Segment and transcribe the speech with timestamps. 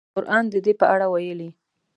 [0.15, 1.49] قران د دې په اړه ویلي.